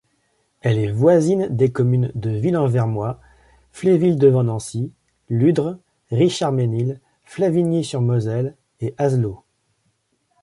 [0.61, 3.19] Elle est voisine des communes de Ville-en-vermois,
[3.71, 4.91] Fléville-devant-Nancy,
[5.29, 5.77] Ludres,
[6.09, 9.43] Richardménil, Flavigny-sur-Moselle et Azelot.